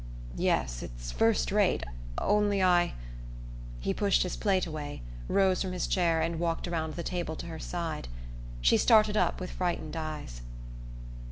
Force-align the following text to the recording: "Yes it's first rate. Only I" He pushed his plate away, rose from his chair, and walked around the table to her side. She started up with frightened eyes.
"Yes 0.37 0.81
it's 0.81 1.11
first 1.11 1.51
rate. 1.51 1.83
Only 2.17 2.63
I" 2.63 2.95
He 3.81 3.93
pushed 3.93 4.23
his 4.23 4.35
plate 4.35 4.65
away, 4.65 5.03
rose 5.27 5.61
from 5.61 5.73
his 5.73 5.85
chair, 5.85 6.21
and 6.21 6.39
walked 6.39 6.67
around 6.67 6.95
the 6.95 7.03
table 7.03 7.35
to 7.35 7.45
her 7.45 7.59
side. 7.59 8.07
She 8.61 8.77
started 8.77 9.15
up 9.15 9.39
with 9.39 9.51
frightened 9.51 9.95
eyes. 9.95 10.41